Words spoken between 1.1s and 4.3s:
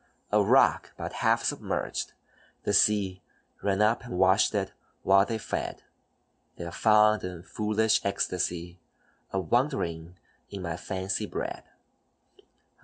half submerged, the sea Ran up and